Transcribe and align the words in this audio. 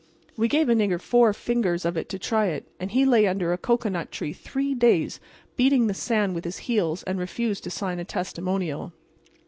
We 0.35 0.47
gave 0.47 0.67
a 0.67 0.73
nigger 0.73 0.99
four 0.99 1.31
fingers 1.31 1.85
of 1.85 1.95
it 1.95 2.09
to 2.09 2.17
try 2.17 2.47
it, 2.47 2.65
and 2.79 2.89
he 2.89 3.05
lay 3.05 3.27
under 3.27 3.53
a 3.53 3.57
cocoanut 3.59 4.11
tree 4.11 4.33
three 4.33 4.73
days 4.73 5.19
beating 5.55 5.85
the 5.85 5.93
sand 5.93 6.33
with 6.33 6.43
his 6.43 6.57
heels 6.65 7.03
and 7.03 7.19
refused 7.19 7.63
to 7.65 7.69
sign 7.69 7.99
a 7.99 8.03
testimonial. 8.03 8.93